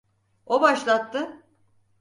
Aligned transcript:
O 0.45 0.61
başlattı. 0.61 1.41